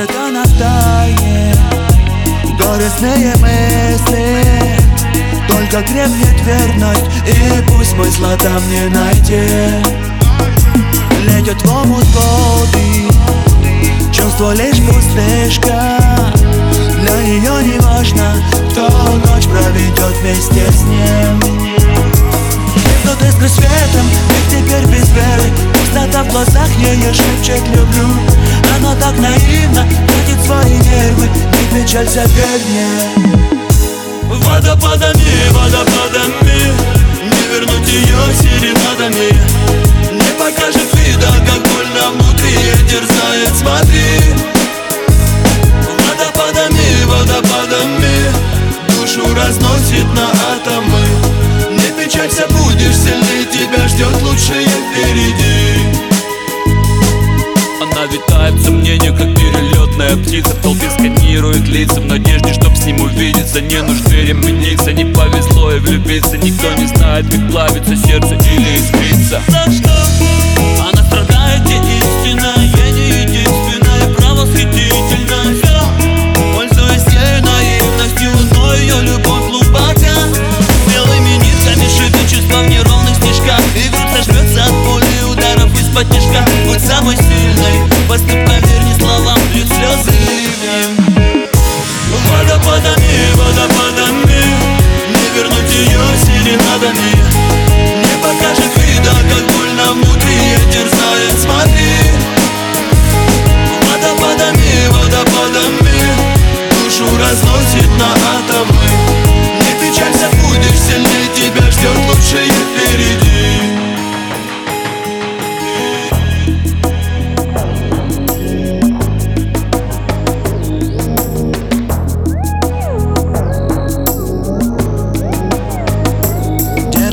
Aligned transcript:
Она 0.00 0.44
в 0.44 0.56
тайне 0.56 1.52
Горестные 2.56 3.34
мысли 3.38 4.44
Только 5.48 5.82
крепнет 5.82 6.40
верность 6.46 7.02
И 7.26 7.62
пусть 7.66 7.90
смысла 7.90 8.36
там 8.40 8.62
не 8.70 8.88
найти 8.90 9.42
Летят 11.24 11.60
в 11.62 11.76
омут 11.76 12.04
годы 12.14 13.08
Чувство 14.12 14.54
лишь 14.54 14.80
пустышка 14.86 15.98
Для 17.00 17.22
нее 17.24 17.64
не 17.64 17.80
важно 17.80 18.36
Кто 18.70 18.88
ночь 19.26 19.48
проведет 19.48 20.16
вместе 20.22 20.70
с 20.70 20.82
ним 20.82 21.40
Идут 23.02 23.20
искры 23.28 23.48
светом, 23.48 24.06
их 24.30 24.48
теперь 24.48 24.86
без 24.86 25.10
веры 25.10 25.67
Пустота 25.98 26.22
в 26.22 26.28
глазах 26.30 26.68
ее 26.78 27.12
шепчет 27.12 27.66
люблю 27.68 28.06
Она 28.76 28.94
так 28.94 29.18
наивно 29.18 29.84
тратит 30.06 30.44
свои 30.46 30.78
нервы 30.78 31.26
Не 31.26 31.82
печалься, 31.82 32.24
верь 32.36 32.62
мне 32.68 32.86
Водопадами, 34.22 35.48
водопадами 35.50 36.72
Не 37.24 37.42
вернуть 37.52 37.88
ее 37.88 38.32
серенадами 38.32 39.30
Не 40.12 40.30
покажет 40.38 40.88
вида, 40.94 41.32
как 41.44 41.62
больно 41.66 42.12
внутри 42.12 42.54
Терзает, 42.88 43.56
смотри 43.58 44.37
Она 57.98 58.06
витает 58.06 58.54
в 58.54 58.64
сомнениях, 58.64 59.16
как 59.18 59.26
перелетная 59.34 60.16
птица. 60.18 60.50
В 60.50 60.62
толпе 60.62 60.88
сканирует 60.88 61.66
лица 61.66 62.00
в 62.00 62.04
надежде, 62.04 62.52
чтоб 62.54 62.72
с 62.76 62.84
ним 62.84 63.00
увидеться. 63.00 63.60
Не 63.60 63.82
нужды 63.82 64.22
ремениться, 64.22 64.92
не 64.92 65.04
повезло 65.04 65.72
и 65.72 65.80
влюбиться. 65.80 66.36
Никто 66.36 66.72
не 66.74 66.86
знает, 66.86 67.26
как 67.28 67.50
плавится 67.50 67.96
сердце 67.96 68.34
или 68.34 68.76
искрится. 68.76 69.42
За 69.48 69.72
что? 69.72 70.37
Из-под 85.98 86.10
тяжка 86.10 86.44
Будь 86.66 86.80
самой 86.80 87.16
сильной, 87.16 87.90
поступка 88.08 88.54
верни 88.66 88.94
словам 88.98 89.38
Льют 89.52 89.68
слезы 89.68 90.10
ливнем 90.10 91.06
Водопадами, 92.30 93.34
водопадами 93.34 94.42
Не 95.08 95.28
вернуть 95.34 95.74
ее 95.74 96.00
серенадами 96.24 97.12
Не 97.96 98.22
покажет 98.22 98.72
вида, 98.76 99.10
как 99.10 99.44
больно 99.56 99.92
внутри 99.92 100.56
Терзает, 100.70 101.38
смотри. 101.40 101.94
Водопадами, 103.88 104.88
водопадами 104.88 105.98
Душу 106.84 107.06
разносит 107.18 107.88
на 107.98 108.27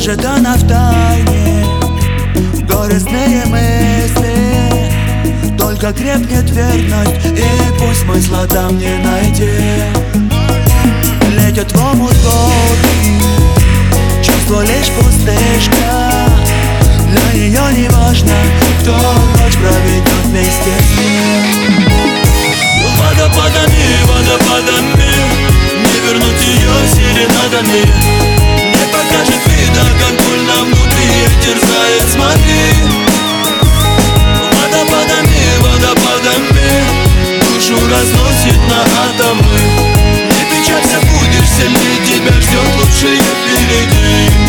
Жадана 0.05 0.55
в 0.55 0.67
тайне 0.67 1.65
Горестные 2.69 3.43
мысли 3.47 4.35
Только 5.57 5.91
крепнет 5.93 6.47
верность 6.51 7.25
И 7.25 7.43
пусть 7.79 8.05
мой 8.05 8.21
сладам 8.21 8.77
не 8.77 8.95
найти 8.97 9.49
Летят 11.35 11.71
в 11.71 11.91
омут 11.91 12.15
годы 12.23 13.17
Чувство 14.21 14.61
лишь 14.61 14.91
пустышка 14.91 16.29
Для 17.09 17.23
нее 17.33 17.63
не 17.75 17.89
важно 17.89 18.35
Кто 18.81 18.91
ночь 18.91 19.57
проведет 19.57 20.25
вместе 20.25 20.71
с 20.81 20.89
ним 20.99 21.43
Водопадами, 22.99 23.87
водопадами 24.05 25.11
Не 25.73 25.95
вернуть 26.07 26.45
ее 26.45 26.75
серенадами 26.93 28.04
разносит 38.05 38.57
на 38.69 38.81
атомы. 38.81 39.59
Не 40.29 40.43
печалься, 40.49 40.99
будешь 41.11 41.49
сильнее, 41.49 42.05
тебя 42.05 42.33
ждет 42.39 42.75
лучшее 42.75 43.19
впереди. 43.19 44.44